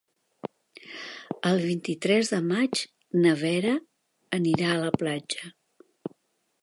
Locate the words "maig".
2.53-2.81